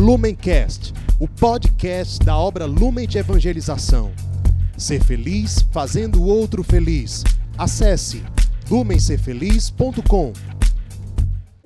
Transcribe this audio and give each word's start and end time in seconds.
Lumencast, 0.00 0.94
o 1.20 1.28
podcast 1.28 2.24
da 2.24 2.34
obra 2.34 2.64
Lumen 2.64 3.06
de 3.06 3.18
Evangelização. 3.18 4.10
Ser 4.74 5.04
feliz 5.04 5.60
fazendo 5.70 6.22
o 6.22 6.26
outro 6.26 6.64
feliz. 6.64 7.22
Acesse 7.58 8.22
lumencerfeliz.com. 8.70 10.32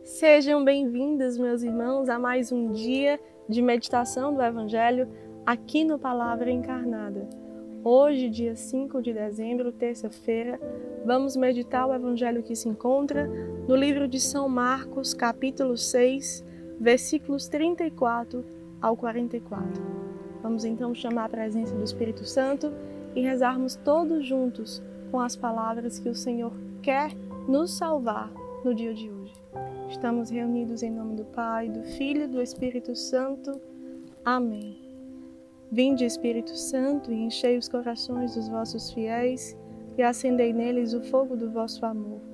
Sejam 0.03 0.65
bem-vindos, 0.65 1.39
meus 1.39 1.63
irmãos, 1.63 2.09
a 2.09 2.19
mais 2.19 2.51
um 2.51 2.73
dia 2.73 3.21
de 3.49 3.63
meditação 3.63 4.35
do 4.35 4.43
Evangelho 4.43 5.07
aqui 5.47 5.85
no 5.85 5.97
Palavra 5.97 6.51
Encarnada. 6.51 7.29
Hoje, 7.85 8.29
dia 8.29 8.57
5 8.57 9.01
de 9.01 9.13
dezembro, 9.13 9.71
terça-feira, 9.71 10.61
vamos 11.07 11.37
meditar 11.37 11.87
o 11.87 11.95
Evangelho 11.95 12.43
que 12.43 12.57
se 12.57 12.69
encontra 12.69 13.31
no 13.69 13.77
livro 13.77 14.09
de 14.09 14.19
São 14.19 14.49
Marcos, 14.49 15.15
capítulo 15.15 15.77
6, 15.77 16.45
versículos 16.81 17.49
34 17.49 18.45
ao 18.81 18.97
44. 18.97 19.83
Vamos 20.43 20.65
então 20.65 20.95
chamar 20.95 21.25
a 21.25 21.29
presença 21.29 21.75
do 21.75 21.83
Espírito 21.83 22.25
Santo 22.25 22.73
e 23.15 23.21
rezarmos 23.21 23.77
todos 23.77 24.27
juntos 24.27 24.83
com 25.11 25.21
as 25.21 25.37
palavras 25.37 25.99
que 25.99 26.09
o 26.09 26.15
Senhor 26.15 26.53
quer 26.83 27.15
nos 27.49 27.73
salvar 27.73 28.31
no 28.65 28.75
dia 28.75 28.93
de 28.93 29.11
hoje. 29.11 29.33
Estamos 29.89 30.31
reunidos 30.31 30.83
em 30.83 30.91
nome 30.91 31.17
do 31.17 31.25
Pai, 31.25 31.69
do 31.69 31.83
Filho 31.83 32.25
e 32.25 32.29
do 32.29 32.43
Espírito 32.43 32.95
Santo. 32.95 33.61
Amém. 34.25 34.77
Vinde, 35.71 36.05
Espírito 36.05 36.57
Santo, 36.57 37.13
e 37.13 37.15
enchei 37.15 37.57
os 37.57 37.69
corações 37.69 38.35
dos 38.35 38.49
vossos 38.49 38.93
fiéis 38.93 39.57
e 39.97 40.03
acendei 40.03 40.53
neles 40.53 40.93
o 40.93 41.03
fogo 41.03 41.37
do 41.37 41.51
vosso 41.51 41.85
amor. 41.87 42.34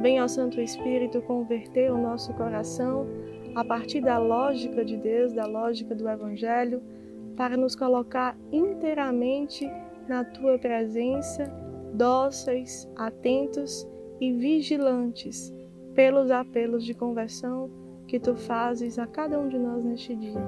Venha 0.00 0.22
ao 0.22 0.28
Santo 0.28 0.60
Espírito 0.60 1.22
converter 1.22 1.90
o 1.90 1.98
nosso 1.98 2.32
coração 2.34 3.06
a 3.54 3.64
partir 3.64 4.00
da 4.00 4.18
lógica 4.18 4.84
de 4.84 4.96
Deus, 4.96 5.32
da 5.32 5.46
lógica 5.46 5.94
do 5.94 6.08
Evangelho, 6.08 6.82
para 7.36 7.56
nos 7.56 7.74
colocar 7.74 8.36
inteiramente 8.52 9.70
na 10.06 10.24
tua 10.24 10.58
presença, 10.58 11.44
dóceis, 11.92 12.88
atentos 12.96 13.88
e 14.20 14.32
vigilantes 14.32 15.52
pelos 15.94 16.30
apelos 16.30 16.84
de 16.84 16.94
conversão 16.94 17.70
que 18.06 18.20
tu 18.20 18.36
fazes 18.36 18.98
a 18.98 19.06
cada 19.06 19.38
um 19.38 19.48
de 19.48 19.58
nós 19.58 19.84
neste 19.84 20.14
dia. 20.14 20.40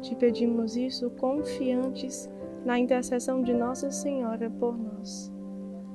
Te 0.00 0.14
pedimos 0.16 0.76
isso 0.76 1.10
confiantes 1.10 2.28
na 2.64 2.78
intercessão 2.78 3.42
de 3.42 3.54
Nossa 3.54 3.90
Senhora 3.90 4.50
por 4.50 4.76
nós. 4.76 5.31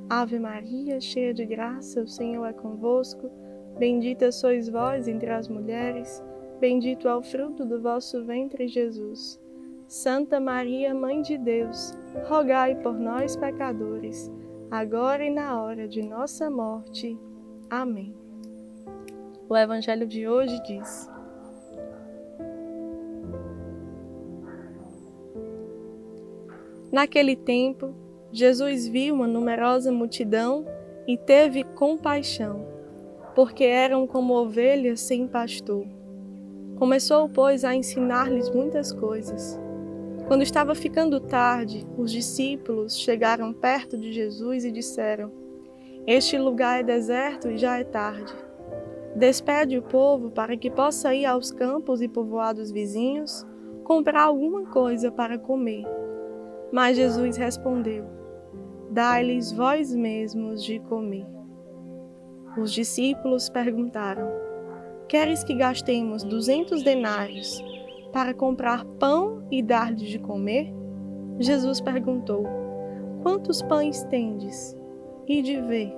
Ave 0.09 0.39
Maria, 0.39 0.99
cheia 1.01 1.33
de 1.33 1.45
graça, 1.45 2.01
o 2.01 2.07
Senhor 2.07 2.45
é 2.45 2.53
convosco. 2.53 3.29
Bendita 3.77 4.31
sois 4.31 4.69
vós 4.69 5.07
entre 5.07 5.29
as 5.29 5.47
mulheres 5.47 6.23
Bendito 6.59 7.07
é 7.07 7.15
o 7.15 7.21
fruto 7.21 7.63
do 7.63 7.79
vosso 7.79 8.23
ventre, 8.25 8.67
Jesus. 8.67 9.39
Santa 9.87 10.39
Maria, 10.39 10.93
Mãe 10.93 11.21
de 11.21 11.37
Deus, 11.37 11.93
rogai 12.27 12.75
por 12.81 12.93
nós, 12.93 13.35
pecadores, 13.35 14.29
agora 14.71 15.23
e 15.23 15.29
na 15.29 15.61
hora 15.61 15.87
de 15.87 16.01
nossa 16.01 16.49
morte. 16.49 17.17
Amém. 17.69 18.13
O 19.47 19.55
Evangelho 19.55 20.07
de 20.07 20.27
hoje 20.27 20.59
diz: 20.63 21.07
Naquele 26.91 27.35
tempo, 27.35 27.93
Jesus 28.31 28.87
viu 28.87 29.15
uma 29.15 29.27
numerosa 29.27 29.91
multidão 29.91 30.65
e 31.07 31.17
teve 31.17 31.63
compaixão, 31.63 32.65
porque 33.35 33.63
eram 33.63 34.05
como 34.05 34.33
ovelhas 34.33 35.01
sem 35.01 35.27
pastor 35.27 35.85
Começou, 36.77 37.27
pois, 37.27 37.65
a 37.65 37.73
ensinar-lhes 37.73 38.51
muitas 38.51 38.93
coisas. 38.93 39.59
Quando 40.27 40.43
estava 40.43 40.75
ficando 40.75 41.19
tarde, 41.19 41.83
os 41.97 42.11
discípulos 42.11 42.95
chegaram 42.95 43.51
perto 43.51 43.97
de 43.97 44.13
Jesus 44.13 44.63
e 44.63 44.71
disseram: 44.71 45.31
Este 46.05 46.37
lugar 46.37 46.79
é 46.79 46.83
deserto 46.83 47.49
e 47.49 47.57
já 47.57 47.79
é 47.79 47.83
tarde. 47.83 48.31
Despede 49.15 49.75
o 49.75 49.81
povo 49.81 50.29
para 50.29 50.55
que 50.55 50.69
possa 50.69 51.15
ir 51.15 51.25
aos 51.25 51.51
campos 51.51 51.99
e 51.99 52.07
povoados 52.07 52.69
vizinhos 52.69 53.43
comprar 53.83 54.25
alguma 54.25 54.67
coisa 54.67 55.11
para 55.11 55.39
comer. 55.39 55.83
Mas 56.71 56.95
Jesus 56.95 57.37
respondeu: 57.37 58.05
Dai-lhes 58.97 59.51
vós 59.51 59.93
mesmos 59.93 60.63
de 60.63 60.79
comer. 60.79 61.27
Os 62.59 62.73
discípulos 62.73 63.47
perguntaram: 63.47 64.27
Queres 65.07 65.43
que 65.43 65.53
gastemos 65.53 66.23
duzentos 66.23 66.81
denários 66.81 67.63
para 68.11 68.33
comprar 68.33 68.83
pão 68.99 69.45
e 69.51 69.61
dar-lhes 69.61 70.09
de 70.09 70.17
comer? 70.17 70.73
Jesus 71.37 71.79
perguntou: 71.79 72.43
Quantos 73.21 73.61
pães 73.61 74.03
tendes? 74.05 74.75
E 75.27 75.43
de 75.43 75.61
ver. 75.61 75.95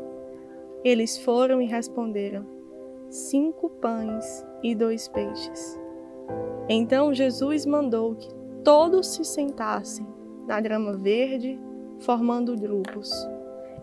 Eles 0.84 1.18
foram 1.20 1.62
e 1.62 1.68
responderam: 1.68 2.46
Cinco 3.10 3.70
pães 3.70 4.46
e 4.62 4.76
dois 4.76 5.08
peixes. 5.08 5.80
Então 6.68 7.14
Jesus 7.14 7.66
mandou 7.66 8.16
que 8.16 8.28
todos 8.62 9.08
se 9.08 9.24
sentassem 9.24 10.06
na 10.46 10.60
grama 10.60 10.98
verde, 10.98 11.58
formando 12.00 12.56
grupos. 12.56 13.12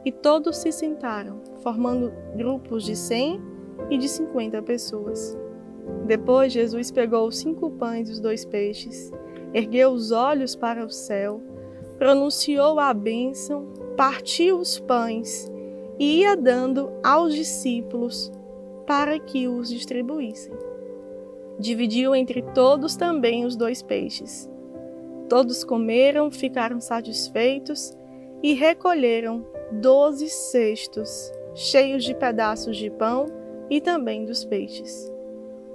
E 0.05 0.13
todos 0.13 0.57
se 0.59 0.71
sentaram, 0.71 1.41
formando 1.63 2.13
grupos 2.37 2.85
de 2.85 2.95
cem 2.95 3.41
e 3.91 3.99
de 3.99 4.09
cinquenta 4.09 4.63
pessoas. 4.63 5.37
Depois 6.07 6.53
Jesus 6.53 6.91
pegou 6.91 7.29
os 7.29 7.39
cinco 7.39 7.71
pães 7.71 8.09
e 8.09 8.13
os 8.13 8.21
dois 8.21 8.45
peixes, 8.45 9.13
ergueu 9.53 9.91
os 9.91 10.11
olhos 10.11 10.55
para 10.55 10.85
o 10.85 10.91
céu, 10.91 11.41
pronunciou 11.99 12.79
a 12.79 12.93
bênção, 12.93 13.67
partiu 13.97 14.59
os 14.59 14.79
pães 14.79 15.51
e 15.99 16.21
ia 16.21 16.37
dando 16.37 16.91
aos 17.03 17.35
discípulos 17.35 18.31
para 18.87 19.19
que 19.19 19.49
os 19.49 19.69
distribuíssem. 19.69 20.55
Dividiu 21.59 22.15
entre 22.15 22.43
todos 22.43 22.97
também 22.97 23.45
os 23.45 23.57
dois 23.57 23.83
peixes. 23.83 24.49
Todos 25.29 25.65
comeram, 25.65 26.31
ficaram 26.31 26.81
satisfeitos 26.81 27.97
e 28.43 28.53
recolheram 28.55 29.45
doze 29.73 30.29
cestos 30.29 31.33
cheios 31.55 32.05
de 32.05 32.15
pedaços 32.15 32.77
de 32.77 32.91
pão 32.91 33.27
e 33.71 33.81
também 33.81 34.25
dos 34.25 34.45
peixes. 34.45 35.13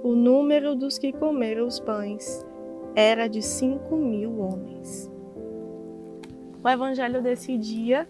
O 0.02 0.14
número 0.14 0.74
dos 0.74 0.98
que 0.98 1.12
comeram 1.12 1.66
os 1.66 1.78
pães 1.80 2.44
era 2.94 3.28
de 3.28 3.42
cinco 3.42 3.96
mil 3.96 4.38
homens. 4.40 5.10
O 6.62 6.68
evangelho 6.68 7.22
desse 7.22 7.58
dia 7.58 8.08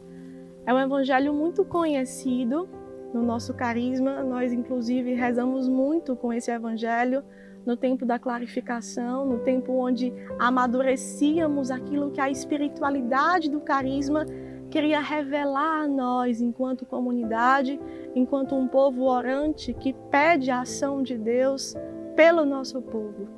é 0.66 0.72
um 0.72 0.78
evangelho 0.78 1.32
muito 1.32 1.64
conhecido 1.64 2.68
no 3.12 3.22
nosso 3.22 3.54
carisma. 3.54 4.22
Nós, 4.22 4.52
inclusive, 4.52 5.14
rezamos 5.14 5.68
muito 5.68 6.14
com 6.14 6.32
esse 6.32 6.50
evangelho 6.50 7.24
no 7.64 7.76
tempo 7.76 8.04
da 8.04 8.18
clarificação, 8.18 9.24
no 9.24 9.38
tempo 9.38 9.72
onde 9.72 10.12
amadurecíamos 10.38 11.70
aquilo 11.70 12.10
que 12.10 12.20
a 12.20 12.30
espiritualidade 12.30 13.50
do 13.50 13.60
carisma 13.60 14.26
queria 14.72 15.00
revelar 15.00 15.82
a 15.82 15.86
nós, 15.86 16.40
enquanto 16.40 16.86
comunidade, 16.86 17.78
enquanto 18.14 18.54
um 18.54 18.66
povo 18.66 19.02
orante 19.02 19.74
que 19.74 19.92
pede 20.10 20.50
a 20.50 20.62
ação 20.62 21.02
de 21.02 21.18
Deus 21.18 21.74
pelo 22.16 22.46
nosso 22.46 22.80
povo. 22.80 23.28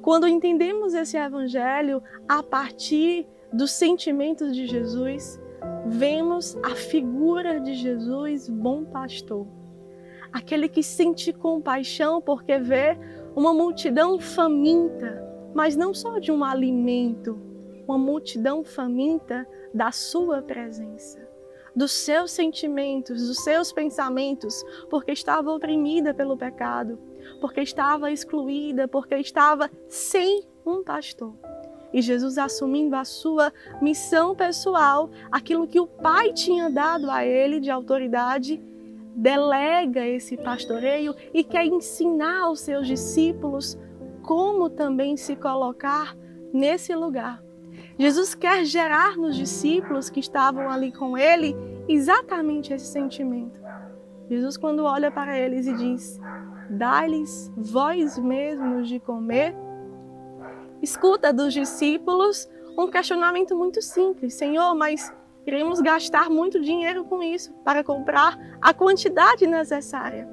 Quando 0.00 0.26
entendemos 0.26 0.94
esse 0.94 1.18
evangelho 1.18 2.02
a 2.26 2.42
partir 2.42 3.26
dos 3.52 3.72
sentimentos 3.72 4.56
de 4.56 4.66
Jesus, 4.66 5.38
vemos 5.84 6.56
a 6.64 6.70
figura 6.70 7.60
de 7.60 7.74
Jesus, 7.74 8.48
bom 8.48 8.84
pastor. 8.84 9.46
Aquele 10.32 10.66
que 10.66 10.82
sente 10.82 11.30
compaixão 11.30 12.22
porque 12.22 12.58
vê 12.58 12.98
uma 13.36 13.52
multidão 13.52 14.18
faminta, 14.18 15.22
mas 15.54 15.76
não 15.76 15.92
só 15.92 16.18
de 16.18 16.32
um 16.32 16.42
alimento, 16.42 17.38
uma 17.86 17.98
multidão 17.98 18.64
faminta 18.64 19.46
da 19.74 19.90
Sua 19.90 20.40
presença, 20.40 21.28
dos 21.74 21.90
seus 21.90 22.30
sentimentos, 22.30 23.26
dos 23.26 23.42
seus 23.42 23.72
pensamentos, 23.72 24.64
porque 24.88 25.10
estava 25.10 25.50
oprimida 25.50 26.14
pelo 26.14 26.36
pecado, 26.36 26.98
porque 27.40 27.60
estava 27.60 28.12
excluída, 28.12 28.86
porque 28.86 29.16
estava 29.16 29.68
sem 29.88 30.44
um 30.64 30.84
pastor. 30.84 31.34
E 31.92 32.00
Jesus, 32.00 32.38
assumindo 32.38 32.96
a 32.96 33.04
sua 33.04 33.52
missão 33.80 34.34
pessoal, 34.34 35.10
aquilo 35.30 35.66
que 35.66 35.78
o 35.78 35.86
Pai 35.86 36.32
tinha 36.32 36.68
dado 36.68 37.10
a 37.10 37.24
ele 37.24 37.60
de 37.60 37.70
autoridade, 37.70 38.60
delega 39.14 40.04
esse 40.04 40.36
pastoreio 40.36 41.14
e 41.32 41.44
quer 41.44 41.64
ensinar 41.64 42.42
aos 42.42 42.60
seus 42.60 42.86
discípulos 42.86 43.78
como 44.22 44.68
também 44.68 45.16
se 45.16 45.36
colocar 45.36 46.16
nesse 46.52 46.94
lugar. 46.94 47.44
Jesus 47.98 48.34
quer 48.34 48.64
gerar 48.64 49.16
nos 49.16 49.36
discípulos 49.36 50.10
que 50.10 50.20
estavam 50.20 50.68
ali 50.68 50.90
com 50.90 51.16
ele 51.16 51.54
exatamente 51.88 52.72
esse 52.72 52.86
sentimento. 52.86 53.60
Jesus, 54.28 54.56
quando 54.56 54.84
olha 54.84 55.10
para 55.10 55.38
eles 55.38 55.66
e 55.66 55.74
diz: 55.74 56.20
Dai-lhes 56.70 57.52
vós 57.56 58.18
mesmos 58.18 58.88
de 58.88 58.98
comer, 58.98 59.54
escuta 60.82 61.32
dos 61.32 61.52
discípulos 61.52 62.48
um 62.76 62.88
questionamento 62.88 63.54
muito 63.54 63.80
simples: 63.80 64.34
Senhor, 64.34 64.74
mas 64.74 65.12
iremos 65.46 65.80
gastar 65.80 66.28
muito 66.28 66.60
dinheiro 66.60 67.04
com 67.04 67.22
isso 67.22 67.52
para 67.64 67.84
comprar 67.84 68.38
a 68.60 68.72
quantidade 68.72 69.46
necessária. 69.46 70.28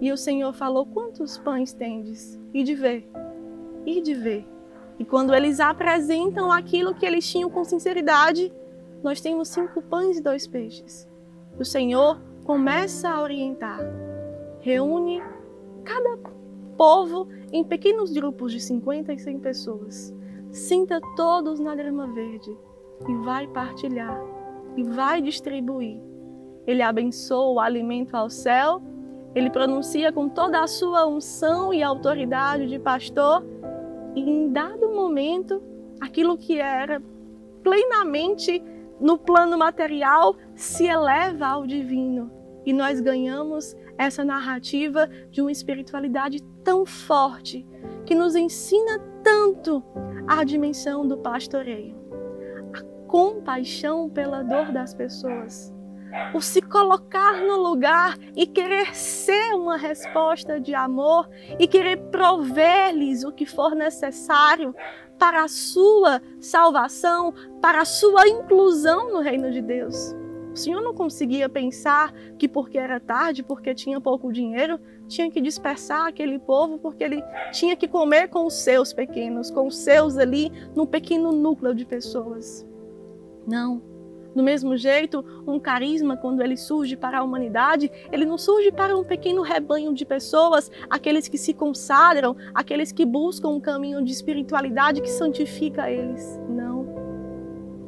E 0.00 0.12
o 0.12 0.16
Senhor 0.16 0.52
falou: 0.52 0.86
Quantos 0.86 1.38
pães 1.38 1.72
tendes? 1.72 2.38
E 2.54 2.62
de 2.62 2.74
ver, 2.74 3.08
e 3.84 4.00
de 4.00 4.14
ver. 4.14 4.59
E 5.00 5.04
quando 5.06 5.34
eles 5.34 5.60
apresentam 5.60 6.52
aquilo 6.52 6.94
que 6.94 7.06
eles 7.06 7.26
tinham 7.26 7.48
com 7.48 7.64
sinceridade, 7.64 8.52
nós 9.02 9.18
temos 9.18 9.48
cinco 9.48 9.80
pães 9.80 10.18
e 10.18 10.22
dois 10.22 10.46
peixes. 10.46 11.08
O 11.58 11.64
Senhor 11.64 12.20
começa 12.44 13.08
a 13.08 13.22
orientar, 13.22 13.80
reúne 14.60 15.22
cada 15.86 16.18
povo 16.76 17.28
em 17.50 17.64
pequenos 17.64 18.12
grupos 18.12 18.52
de 18.52 18.60
50 18.60 19.14
e 19.14 19.18
100 19.18 19.40
pessoas. 19.40 20.14
Sinta 20.50 21.00
todos 21.16 21.58
na 21.58 21.74
grama 21.74 22.06
verde 22.08 22.54
e 23.08 23.14
vai 23.24 23.46
partilhar 23.46 24.22
e 24.76 24.82
vai 24.82 25.22
distribuir. 25.22 25.98
Ele 26.66 26.82
abençoa 26.82 27.54
o 27.54 27.58
alimento 27.58 28.14
ao 28.14 28.28
céu, 28.28 28.82
ele 29.34 29.48
pronuncia 29.48 30.12
com 30.12 30.28
toda 30.28 30.60
a 30.60 30.66
sua 30.66 31.06
unção 31.06 31.72
e 31.72 31.82
autoridade 31.82 32.66
de 32.66 32.78
pastor 32.78 33.42
e 34.14 34.20
em 34.20 34.52
dado 34.52 34.88
momento, 34.90 35.62
aquilo 36.00 36.36
que 36.36 36.58
era 36.58 37.02
plenamente 37.62 38.62
no 39.00 39.18
plano 39.18 39.56
material 39.56 40.36
se 40.54 40.86
eleva 40.86 41.46
ao 41.46 41.66
divino. 41.66 42.30
E 42.66 42.72
nós 42.72 43.00
ganhamos 43.00 43.74
essa 43.96 44.24
narrativa 44.24 45.08
de 45.30 45.40
uma 45.40 45.52
espiritualidade 45.52 46.42
tão 46.62 46.84
forte 46.84 47.66
que 48.04 48.14
nos 48.14 48.34
ensina 48.34 48.98
tanto 49.22 49.82
a 50.26 50.44
dimensão 50.44 51.06
do 51.06 51.18
pastoreio, 51.18 51.96
a 52.74 52.82
compaixão 53.06 54.08
pela 54.08 54.42
dor 54.42 54.72
das 54.72 54.94
pessoas, 54.94 55.74
o 56.34 56.40
se 56.40 56.60
colocar 56.60 57.40
no 57.40 57.56
lugar 57.56 58.16
e 58.36 58.46
querer 58.46 58.94
ser 58.94 59.54
uma 59.54 59.76
resposta 59.76 60.60
de 60.60 60.74
amor 60.74 61.28
e 61.58 61.66
querer 61.66 61.96
prover-lhes 62.10 63.24
o 63.24 63.32
que 63.32 63.46
for 63.46 63.74
necessário 63.74 64.74
para 65.18 65.44
a 65.44 65.48
sua 65.48 66.22
salvação, 66.40 67.34
para 67.60 67.82
a 67.82 67.84
sua 67.84 68.26
inclusão 68.26 69.12
no 69.12 69.20
reino 69.20 69.50
de 69.50 69.60
Deus. 69.60 70.14
O 70.52 70.56
Senhor 70.56 70.82
não 70.82 70.94
conseguia 70.94 71.48
pensar 71.48 72.12
que 72.36 72.48
porque 72.48 72.76
era 72.76 72.98
tarde, 72.98 73.42
porque 73.42 73.74
tinha 73.74 74.00
pouco 74.00 74.32
dinheiro, 74.32 74.80
tinha 75.06 75.30
que 75.30 75.40
dispersar 75.40 76.06
aquele 76.06 76.38
povo 76.38 76.78
porque 76.78 77.04
ele 77.04 77.22
tinha 77.52 77.76
que 77.76 77.86
comer 77.86 78.28
com 78.28 78.46
os 78.46 78.54
seus 78.54 78.92
pequenos, 78.92 79.50
com 79.50 79.66
os 79.66 79.76
seus 79.78 80.16
ali, 80.16 80.50
num 80.74 80.86
pequeno 80.86 81.30
núcleo 81.32 81.74
de 81.74 81.84
pessoas. 81.84 82.66
Não. 83.46 83.89
Do 84.34 84.42
mesmo 84.42 84.76
jeito, 84.76 85.24
um 85.46 85.58
carisma, 85.58 86.16
quando 86.16 86.40
ele 86.40 86.56
surge 86.56 86.96
para 86.96 87.18
a 87.18 87.22
humanidade, 87.22 87.90
ele 88.12 88.24
não 88.24 88.38
surge 88.38 88.70
para 88.70 88.96
um 88.96 89.04
pequeno 89.04 89.42
rebanho 89.42 89.92
de 89.92 90.04
pessoas, 90.04 90.70
aqueles 90.88 91.26
que 91.28 91.36
se 91.36 91.52
consagram, 91.52 92.36
aqueles 92.54 92.92
que 92.92 93.04
buscam 93.04 93.48
um 93.48 93.60
caminho 93.60 94.04
de 94.04 94.12
espiritualidade 94.12 95.00
que 95.00 95.10
santifica 95.10 95.90
eles. 95.90 96.40
Não. 96.48 96.80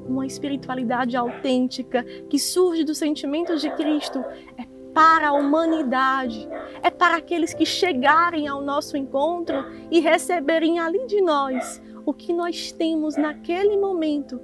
Uma 0.08 0.26
espiritualidade 0.26 1.16
autêntica 1.16 2.02
que 2.28 2.38
surge 2.38 2.84
dos 2.84 2.98
sentimentos 2.98 3.60
de 3.60 3.70
Cristo 3.70 4.18
é 4.58 4.66
para 4.92 5.28
a 5.28 5.32
humanidade, 5.32 6.46
é 6.82 6.90
para 6.90 7.16
aqueles 7.16 7.54
que 7.54 7.64
chegarem 7.64 8.46
ao 8.46 8.60
nosso 8.60 8.96
encontro 8.96 9.64
e 9.90 10.00
receberem 10.00 10.78
ali 10.78 11.06
de 11.06 11.20
nós 11.22 11.80
o 12.04 12.12
que 12.12 12.32
nós 12.32 12.72
temos 12.72 13.16
naquele 13.16 13.76
momento 13.76 14.40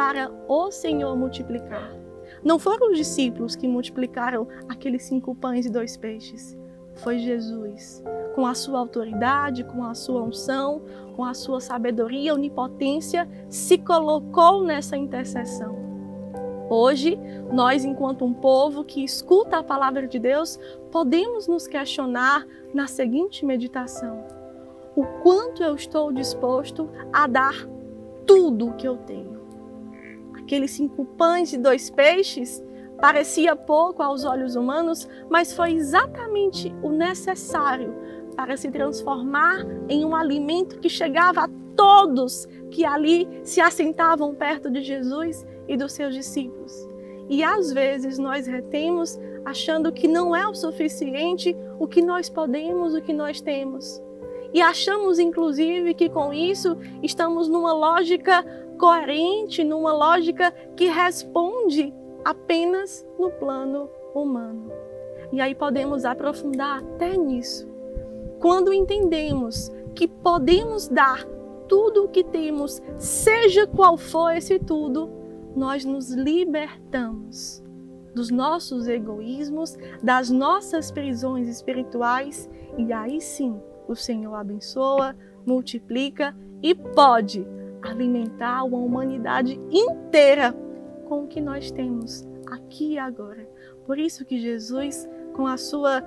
para 0.00 0.32
o 0.48 0.70
Senhor 0.70 1.14
multiplicar. 1.14 1.94
Não 2.42 2.58
foram 2.58 2.90
os 2.90 2.96
discípulos 2.96 3.54
que 3.54 3.68
multiplicaram 3.68 4.48
aqueles 4.66 5.02
cinco 5.02 5.34
pães 5.34 5.66
e 5.66 5.70
dois 5.70 5.94
peixes. 5.94 6.56
Foi 6.94 7.18
Jesus, 7.18 8.02
com 8.34 8.46
a 8.46 8.54
sua 8.54 8.78
autoridade, 8.78 9.62
com 9.62 9.84
a 9.84 9.94
sua 9.94 10.22
unção, 10.22 10.80
com 11.14 11.22
a 11.22 11.34
sua 11.34 11.60
sabedoria, 11.60 12.32
onipotência, 12.32 13.28
se 13.50 13.76
colocou 13.76 14.64
nessa 14.64 14.96
intercessão. 14.96 15.76
Hoje, 16.70 17.20
nós, 17.52 17.84
enquanto 17.84 18.24
um 18.24 18.32
povo 18.32 18.82
que 18.82 19.04
escuta 19.04 19.58
a 19.58 19.62
palavra 19.62 20.08
de 20.08 20.18
Deus, 20.18 20.58
podemos 20.90 21.46
nos 21.46 21.66
questionar 21.66 22.46
na 22.72 22.86
seguinte 22.86 23.44
meditação: 23.44 24.24
o 24.96 25.04
quanto 25.22 25.62
eu 25.62 25.74
estou 25.74 26.10
disposto 26.10 26.88
a 27.12 27.26
dar 27.26 27.68
tudo 28.26 28.68
o 28.68 28.72
que 28.72 28.88
eu 28.88 28.96
tenho? 28.96 29.39
Aqueles 30.50 30.72
cinco 30.72 31.04
pães 31.04 31.52
e 31.52 31.58
dois 31.58 31.90
peixes 31.90 32.60
parecia 33.00 33.54
pouco 33.54 34.02
aos 34.02 34.24
olhos 34.24 34.56
humanos, 34.56 35.08
mas 35.30 35.52
foi 35.52 35.74
exatamente 35.74 36.74
o 36.82 36.90
necessário 36.90 37.94
para 38.34 38.56
se 38.56 38.68
transformar 38.68 39.64
em 39.88 40.04
um 40.04 40.14
alimento 40.14 40.80
que 40.80 40.88
chegava 40.88 41.42
a 41.42 41.50
todos 41.76 42.48
que 42.68 42.84
ali 42.84 43.28
se 43.44 43.60
assentavam 43.60 44.34
perto 44.34 44.68
de 44.68 44.82
Jesus 44.82 45.46
e 45.68 45.76
dos 45.76 45.92
seus 45.92 46.12
discípulos. 46.12 46.72
E 47.28 47.44
às 47.44 47.72
vezes 47.72 48.18
nós 48.18 48.48
retemos 48.48 49.20
achando 49.44 49.92
que 49.92 50.08
não 50.08 50.34
é 50.34 50.48
o 50.48 50.54
suficiente 50.54 51.56
o 51.78 51.86
que 51.86 52.02
nós 52.02 52.28
podemos, 52.28 52.92
o 52.92 53.00
que 53.00 53.12
nós 53.12 53.40
temos. 53.40 54.02
E 54.52 54.60
achamos, 54.60 55.20
inclusive, 55.20 55.94
que 55.94 56.10
com 56.10 56.32
isso 56.32 56.76
estamos 57.04 57.46
numa 57.46 57.72
lógica 57.72 58.44
coerente, 58.80 59.62
numa 59.62 59.92
lógica 59.92 60.50
que 60.74 60.86
responde 60.86 61.92
apenas 62.24 63.06
no 63.18 63.30
plano 63.30 63.90
humano. 64.14 64.72
E 65.30 65.38
aí 65.38 65.54
podemos 65.54 66.06
aprofundar 66.06 66.78
até 66.78 67.14
nisso. 67.14 67.68
Quando 68.40 68.72
entendemos 68.72 69.70
que 69.94 70.08
podemos 70.08 70.88
dar 70.88 71.26
tudo 71.68 72.06
o 72.06 72.08
que 72.08 72.24
temos, 72.24 72.80
seja 72.96 73.66
qual 73.66 73.98
for 73.98 74.30
esse 74.30 74.58
tudo, 74.58 75.10
nós 75.54 75.84
nos 75.84 76.10
libertamos 76.10 77.62
dos 78.14 78.30
nossos 78.30 78.88
egoísmos, 78.88 79.76
das 80.02 80.30
nossas 80.30 80.90
prisões 80.90 81.46
espirituais, 81.48 82.48
e 82.78 82.92
aí 82.94 83.20
sim 83.20 83.60
o 83.86 83.94
Senhor 83.94 84.34
abençoa, 84.34 85.14
multiplica 85.44 86.34
e 86.62 86.74
pode 86.74 87.46
alimentar 87.82 88.64
uma 88.64 88.78
humanidade 88.78 89.58
inteira 89.70 90.54
com 91.08 91.24
o 91.24 91.26
que 91.26 91.40
nós 91.40 91.70
temos 91.70 92.26
aqui 92.46 92.92
e 92.92 92.98
agora. 92.98 93.48
Por 93.86 93.98
isso 93.98 94.24
que 94.24 94.38
Jesus, 94.38 95.08
com 95.34 95.46
a 95.46 95.56
sua 95.56 96.02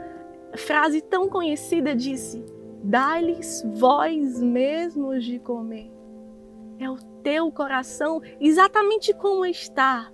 frase 0.56 1.02
tão 1.02 1.28
conhecida, 1.28 1.96
disse: 1.96 2.46
Dai-lhes 2.84 3.64
vós 3.76 4.42
mesmos 4.42 5.24
de 5.24 5.40
comer. 5.40 5.92
É 6.80 6.90
o 6.90 6.98
teu 7.24 7.52
coração, 7.52 8.22
exatamente 8.40 9.14
como 9.14 9.46
está, 9.46 10.12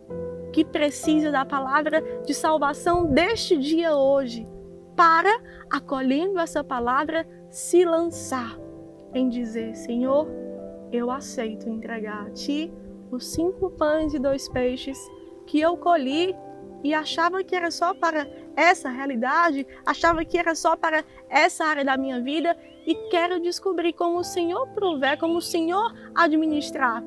que 0.52 0.64
precisa 0.64 1.32
da 1.32 1.46
palavra 1.46 2.02
de 2.26 2.34
salvação 2.34 3.06
deste 3.06 3.58
dia 3.58 3.96
hoje, 3.96 4.48
para, 4.96 5.42
acolhendo 5.70 6.40
essa 6.40 6.64
palavra, 6.64 7.28
se 7.50 7.86
lançar 7.86 8.58
em 9.14 9.30
dizer: 9.30 9.76
Senhor, 9.76 10.28
eu 10.92 11.12
aceito 11.12 11.70
entregar 11.70 12.28
a 12.28 12.32
ti 12.32 12.72
os 13.12 13.28
cinco 13.28 13.70
pães 13.72 14.14
e 14.14 14.20
dois 14.20 14.48
peixes 14.50 14.98
que 15.46 15.60
eu 15.60 15.78
colhi 15.78 16.36
e 16.84 16.94
achava 16.94 17.44
que 17.44 17.56
era 17.56 17.72
só 17.72 17.94
para 17.94 18.28
essa 18.56 18.90
realidade, 18.90 19.66
achava 19.86 20.24
que 20.24 20.38
era 20.38 20.56
só 20.56 20.76
para 20.76 21.04
essa 21.30 21.66
área 21.66 21.84
da 21.84 21.98
minha 21.98 22.22
vida 22.22 22.56
e 22.86 22.96
quero 23.10 23.40
descobrir 23.40 23.94
como 23.94 24.20
o 24.20 24.24
Senhor 24.24 24.68
prover, 24.70 25.18
como 25.20 25.38
o 25.38 25.42
Senhor 25.42 25.94
administrar, 26.16 27.04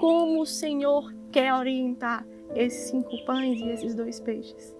como 0.00 0.40
o 0.40 0.46
Senhor 0.46 1.12
quer 1.30 1.54
orientar 1.54 2.26
esses 2.54 2.90
cinco 2.90 3.24
pães 3.24 3.60
e 3.60 3.68
esses 3.68 3.94
dois 3.94 4.20
peixes. 4.20 4.76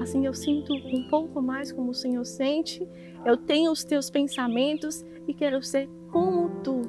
Assim 0.00 0.26
eu 0.26 0.34
sinto 0.34 0.72
um 0.72 1.08
pouco 1.08 1.40
mais 1.40 1.72
como 1.72 1.90
o 1.90 1.94
Senhor 1.94 2.24
sente, 2.24 2.86
eu 3.24 3.36
tenho 3.36 3.70
os 3.70 3.84
teus 3.84 4.10
pensamentos 4.10 5.04
e 5.26 5.34
quero 5.34 5.62
ser 5.62 5.88
como 6.10 6.60
tu 6.62 6.82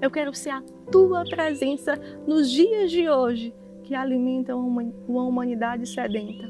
Eu 0.00 0.10
quero 0.12 0.32
ser 0.32 0.50
a 0.50 0.62
tua 0.92 1.24
presença 1.24 1.98
nos 2.24 2.50
dias 2.50 2.90
de 2.90 3.10
hoje 3.10 3.52
que 3.82 3.94
alimentam 3.94 4.60
uma 5.08 5.24
humanidade 5.24 5.88
sedenta. 5.88 6.46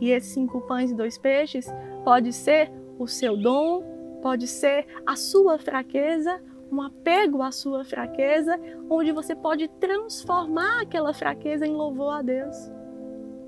E 0.00 0.10
esses 0.10 0.32
cinco 0.32 0.60
pães 0.62 0.90
e 0.90 0.94
dois 0.94 1.18
peixes 1.18 1.66
pode 2.04 2.32
ser 2.32 2.70
o 2.98 3.08
seu 3.08 3.36
dom, 3.36 3.82
pode 4.22 4.46
ser 4.46 4.86
a 5.04 5.16
sua 5.16 5.58
fraqueza, 5.58 6.40
um 6.70 6.80
apego 6.80 7.42
à 7.42 7.50
sua 7.50 7.84
fraqueza, 7.84 8.58
onde 8.88 9.10
você 9.10 9.34
pode 9.34 9.66
transformar 9.80 10.82
aquela 10.82 11.12
fraqueza 11.12 11.66
em 11.66 11.72
louvor 11.72 12.18
a 12.18 12.22
Deus. 12.22 12.56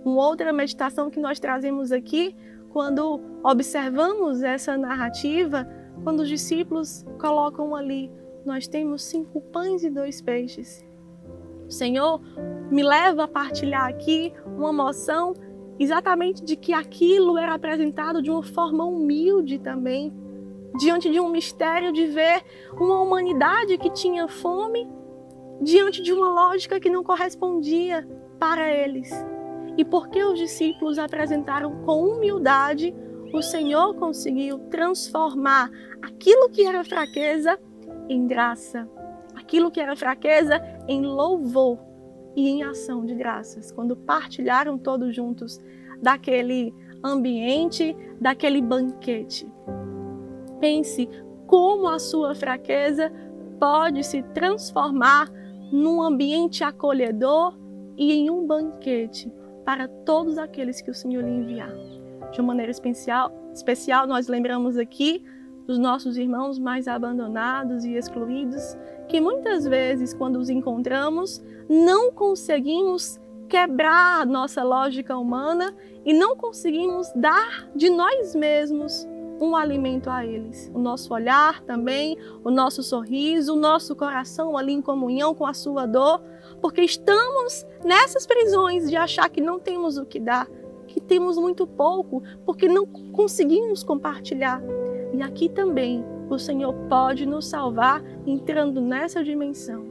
Uma 0.04 0.26
outra 0.26 0.52
meditação 0.52 1.10
que 1.10 1.20
nós 1.20 1.38
trazemos 1.38 1.92
aqui, 1.92 2.34
quando 2.70 3.20
observamos 3.44 4.42
essa 4.42 4.76
narrativa, 4.76 5.68
quando 6.02 6.20
os 6.20 6.28
discípulos 6.28 7.04
colocam 7.20 7.74
ali, 7.74 8.10
nós 8.44 8.66
temos 8.66 9.02
cinco 9.02 9.40
pães 9.40 9.82
e 9.84 9.90
dois 9.90 10.20
peixes. 10.20 10.86
Senhor 11.68 12.20
me 12.70 12.82
leva 12.82 13.24
a 13.24 13.28
partilhar 13.28 13.86
aqui 13.88 14.32
uma 14.46 14.72
moção 14.72 15.34
exatamente 15.78 16.42
de 16.42 16.56
que 16.56 16.72
aquilo 16.72 17.38
era 17.38 17.54
apresentado 17.54 18.20
de 18.22 18.30
uma 18.30 18.42
forma 18.42 18.84
humilde 18.84 19.58
também, 19.58 20.12
diante 20.78 21.10
de 21.10 21.20
um 21.20 21.28
mistério 21.28 21.92
de 21.92 22.06
ver 22.06 22.42
uma 22.74 23.00
humanidade 23.00 23.78
que 23.78 23.90
tinha 23.90 24.26
fome, 24.26 24.88
diante 25.60 26.02
de 26.02 26.12
uma 26.12 26.28
lógica 26.28 26.80
que 26.80 26.90
não 26.90 27.04
correspondia 27.04 28.06
para 28.38 28.72
eles. 28.72 29.10
E 29.76 29.84
porque 29.84 30.22
os 30.24 30.38
discípulos 30.38 30.98
apresentaram 30.98 31.84
com 31.84 32.04
humildade, 32.04 32.94
o 33.32 33.42
Senhor 33.42 33.94
conseguiu 33.94 34.58
transformar 34.70 35.70
aquilo 36.02 36.48
que 36.48 36.66
era 36.66 36.82
fraqueza 36.82 37.58
em 38.08 38.26
graça, 38.26 38.88
aquilo 39.34 39.70
que 39.70 39.80
era 39.80 39.96
fraqueza 39.96 40.60
em 40.86 41.02
louvor 41.04 41.78
e 42.34 42.48
em 42.48 42.62
ação 42.62 43.04
de 43.04 43.14
graças, 43.14 43.72
quando 43.72 43.96
partilharam 43.96 44.78
todos 44.78 45.14
juntos 45.14 45.60
daquele 46.00 46.72
ambiente, 47.02 47.96
daquele 48.20 48.60
banquete. 48.60 49.50
Pense 50.60 51.08
como 51.46 51.88
a 51.88 51.98
sua 51.98 52.34
fraqueza 52.34 53.12
pode 53.58 54.04
se 54.04 54.22
transformar 54.22 55.28
num 55.72 56.02
ambiente 56.02 56.62
acolhedor 56.64 57.58
e 57.96 58.12
em 58.12 58.30
um 58.30 58.46
banquete 58.46 59.32
para 59.64 59.88
todos 59.88 60.38
aqueles 60.38 60.80
que 60.80 60.90
o 60.90 60.94
Senhor 60.94 61.22
lhe 61.22 61.30
enviar. 61.30 61.72
De 62.30 62.40
uma 62.40 62.48
maneira 62.48 62.70
especial, 62.70 63.32
especial 63.52 64.06
nós 64.06 64.28
lembramos 64.28 64.76
aqui 64.76 65.24
dos 65.68 65.78
nossos 65.78 66.16
irmãos 66.16 66.58
mais 66.58 66.88
abandonados 66.88 67.84
e 67.84 67.92
excluídos, 67.92 68.74
que 69.06 69.20
muitas 69.20 69.66
vezes, 69.66 70.14
quando 70.14 70.36
os 70.36 70.48
encontramos, 70.48 71.44
não 71.68 72.10
conseguimos 72.10 73.20
quebrar 73.50 74.22
a 74.22 74.24
nossa 74.24 74.64
lógica 74.64 75.16
humana 75.18 75.74
e 76.06 76.14
não 76.14 76.34
conseguimos 76.34 77.12
dar 77.14 77.68
de 77.76 77.90
nós 77.90 78.34
mesmos 78.34 79.06
um 79.38 79.54
alimento 79.54 80.08
a 80.08 80.24
eles. 80.24 80.70
O 80.74 80.78
nosso 80.78 81.12
olhar 81.12 81.60
também, 81.62 82.16
o 82.42 82.50
nosso 82.50 82.82
sorriso, 82.82 83.52
o 83.52 83.60
nosso 83.60 83.94
coração 83.94 84.56
ali 84.56 84.72
em 84.72 84.80
comunhão 84.80 85.34
com 85.34 85.44
a 85.44 85.52
sua 85.52 85.84
dor, 85.84 86.22
porque 86.62 86.80
estamos 86.80 87.66
nessas 87.84 88.26
prisões 88.26 88.88
de 88.88 88.96
achar 88.96 89.28
que 89.28 89.42
não 89.42 89.60
temos 89.60 89.98
o 89.98 90.06
que 90.06 90.18
dar, 90.18 90.48
que 90.86 90.98
temos 90.98 91.36
muito 91.36 91.66
pouco, 91.66 92.22
porque 92.46 92.68
não 92.68 92.86
conseguimos 92.86 93.82
compartilhar. 93.82 94.62
E 95.18 95.22
aqui 95.22 95.48
também 95.48 96.04
o 96.30 96.38
Senhor 96.38 96.72
pode 96.88 97.26
nos 97.26 97.48
salvar 97.48 98.00
entrando 98.24 98.80
nessa 98.80 99.24
dimensão. 99.24 99.84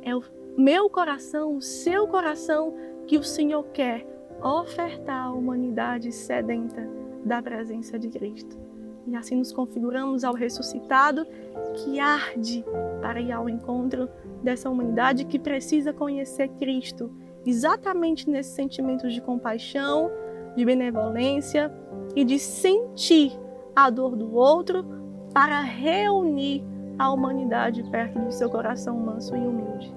É 0.00 0.16
o 0.16 0.22
meu 0.56 0.88
coração, 0.88 1.54
o 1.54 1.60
seu 1.60 2.08
coração 2.08 2.74
que 3.06 3.18
o 3.18 3.22
Senhor 3.22 3.62
quer 3.74 4.06
ofertar 4.42 5.26
à 5.26 5.30
humanidade 5.30 6.10
sedenta 6.12 6.88
da 7.26 7.42
presença 7.42 7.98
de 7.98 8.08
Cristo. 8.08 8.58
E 9.06 9.14
assim 9.14 9.36
nos 9.36 9.52
configuramos 9.52 10.24
ao 10.24 10.32
ressuscitado 10.32 11.26
que 11.74 12.00
arde 12.00 12.64
para 13.02 13.20
ir 13.20 13.32
ao 13.32 13.50
encontro 13.50 14.08
dessa 14.42 14.70
humanidade 14.70 15.26
que 15.26 15.38
precisa 15.38 15.92
conhecer 15.92 16.48
Cristo, 16.58 17.12
exatamente 17.44 18.30
nesse 18.30 18.54
sentimento 18.54 19.10
de 19.10 19.20
compaixão, 19.20 20.10
de 20.56 20.64
benevolência 20.64 21.70
e 22.16 22.24
de 22.24 22.38
sentir 22.38 23.38
a 23.84 23.90
dor 23.90 24.16
do 24.16 24.34
outro 24.34 24.84
para 25.32 25.60
reunir 25.60 26.64
a 26.98 27.12
humanidade 27.12 27.84
perto 27.84 28.18
do 28.18 28.32
seu 28.32 28.50
coração 28.50 28.98
manso 28.98 29.36
e 29.36 29.38
humilde. 29.38 29.94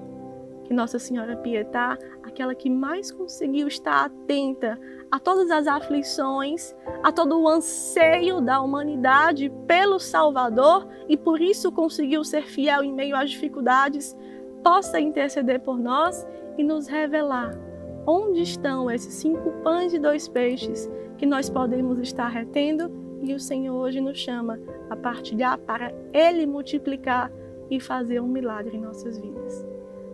Que 0.65 0.73
Nossa 0.73 0.99
Senhora 0.99 1.35
Pietá, 1.37 1.97
aquela 2.21 2.53
que 2.53 2.69
mais 2.69 3.11
conseguiu 3.11 3.67
estar 3.67 4.05
atenta 4.05 4.79
a 5.09 5.19
todas 5.19 5.49
as 5.49 5.65
aflições, 5.65 6.75
a 7.01 7.11
todo 7.11 7.41
o 7.41 7.47
anseio 7.47 8.39
da 8.39 8.61
humanidade 8.61 9.51
pelo 9.65 9.99
Salvador 9.99 10.87
e 11.09 11.17
por 11.17 11.41
isso 11.41 11.71
conseguiu 11.71 12.23
ser 12.23 12.43
fiel 12.43 12.83
em 12.83 12.93
meio 12.93 13.15
às 13.15 13.31
dificuldades, 13.31 14.15
possa 14.63 14.99
interceder 14.99 15.59
por 15.59 15.79
nós 15.79 16.27
e 16.55 16.63
nos 16.63 16.85
revelar 16.85 17.57
onde 18.05 18.41
estão 18.41 18.89
esses 18.91 19.15
cinco 19.15 19.51
pães 19.63 19.91
e 19.91 19.99
dois 19.99 20.27
peixes 20.27 20.89
que 21.21 21.25
nós 21.27 21.51
podemos 21.51 21.99
estar 21.99 22.29
retendo 22.29 22.91
e 23.21 23.31
o 23.35 23.39
Senhor 23.39 23.75
hoje 23.75 24.01
nos 24.01 24.17
chama 24.17 24.59
a 24.89 24.95
partilhar 24.95 25.55
para 25.59 25.93
Ele 26.11 26.47
multiplicar 26.47 27.31
e 27.69 27.79
fazer 27.79 28.19
um 28.19 28.27
milagre 28.27 28.75
em 28.75 28.81
nossas 28.81 29.19
vidas. 29.19 29.63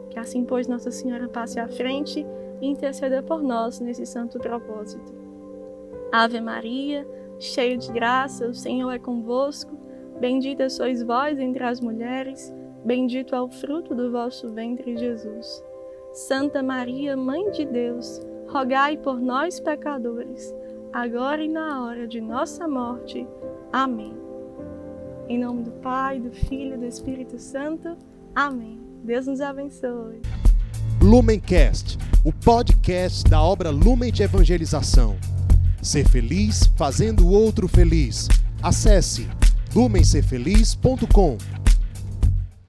Que 0.10 0.20
assim, 0.20 0.44
pois, 0.44 0.68
Nossa 0.68 0.92
Senhora 0.92 1.30
passe 1.30 1.62
à 1.62 1.68
frente 1.70 2.26
e 2.60 2.68
interceda 2.68 3.24
por 3.24 3.42
nós 3.42 3.80
nesse 3.80 4.06
santo 4.06 4.38
propósito. 4.38 5.16
Ave 6.12 6.42
Maria, 6.42 7.08
cheia 7.40 7.78
de 7.78 7.90
graça, 7.90 8.46
o 8.46 8.54
Senhor 8.54 8.92
é 8.92 9.00
convosco. 9.00 9.78
Bendita 10.20 10.70
sois 10.70 11.02
vós 11.02 11.40
entre 11.40 11.64
as 11.64 11.80
mulheres, 11.80 12.54
bendito 12.84 13.34
é 13.34 13.40
o 13.40 13.50
fruto 13.50 13.96
do 13.96 14.12
vosso 14.12 14.50
ventre, 14.50 14.98
Jesus. 14.98 15.64
Santa 16.12 16.62
Maria, 16.62 17.16
Mãe 17.16 17.50
de 17.52 17.64
Deus, 17.64 18.20
rogai 18.50 18.98
por 18.98 19.22
nós, 19.22 19.58
pecadores, 19.58 20.54
agora 20.98 21.44
e 21.44 21.48
na 21.48 21.84
hora 21.84 22.08
de 22.08 22.20
nossa 22.20 22.68
morte. 22.68 23.28
Amém. 23.72 24.16
Em 25.30 25.38
nome 25.38 25.62
do 25.62 25.72
Pai, 25.74 26.20
do 26.20 26.32
Filho 26.32 26.74
e 26.74 26.78
do 26.78 26.86
Espírito 26.86 27.38
Santo. 27.38 27.96
Amém. 28.34 28.80
Deus 29.04 29.28
nos 29.28 29.40
abençoe. 29.40 30.22
Lumencast, 31.00 32.00
o 32.26 32.34
podcast 32.34 33.24
da 33.30 33.40
obra 33.40 33.70
Lumen 33.70 34.12
de 34.12 34.24
Evangelização. 34.24 35.16
Ser 35.84 36.10
feliz 36.10 36.66
fazendo 36.76 37.28
o 37.28 37.32
outro 37.32 37.68
feliz. 37.68 38.28
Acesse 38.64 39.28
lumencerfeliz.com. 39.76 41.38